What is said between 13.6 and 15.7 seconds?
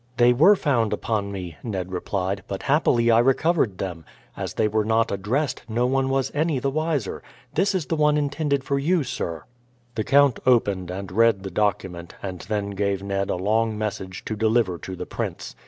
message to deliver to the prince.